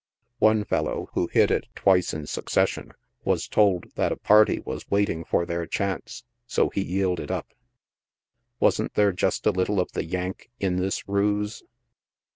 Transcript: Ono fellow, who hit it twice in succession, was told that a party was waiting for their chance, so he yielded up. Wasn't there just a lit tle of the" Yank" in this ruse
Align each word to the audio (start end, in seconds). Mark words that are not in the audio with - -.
Ono 0.41 0.65
fellow, 0.65 1.11
who 1.13 1.27
hit 1.27 1.51
it 1.51 1.65
twice 1.75 2.11
in 2.11 2.25
succession, 2.25 2.91
was 3.23 3.47
told 3.47 3.85
that 3.93 4.11
a 4.11 4.17
party 4.17 4.57
was 4.65 4.89
waiting 4.89 5.23
for 5.23 5.45
their 5.45 5.67
chance, 5.67 6.23
so 6.47 6.69
he 6.69 6.81
yielded 6.81 7.29
up. 7.29 7.49
Wasn't 8.59 8.95
there 8.95 9.11
just 9.11 9.45
a 9.45 9.51
lit 9.51 9.67
tle 9.67 9.79
of 9.79 9.91
the" 9.91 10.05
Yank" 10.13 10.49
in 10.59 10.77
this 10.77 11.07
ruse 11.07 11.61